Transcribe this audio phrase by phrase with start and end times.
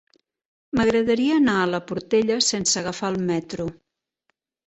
[0.77, 3.67] M'agradaria anar a la Portella sense agafar el metro.